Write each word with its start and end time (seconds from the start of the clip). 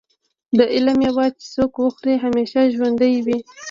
د 0.57 0.59
علم 0.73 0.97
مېوه 1.01 1.25
چې 1.39 1.45
څوک 1.53 1.73
وخوري 1.85 2.15
همیشه 2.25 2.59
ژوندی 2.75 3.13
وي. 3.25 3.37